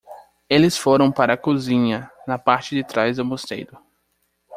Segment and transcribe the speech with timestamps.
[0.49, 3.77] Eles foram para a cozinha na parte de trás do mosteiro.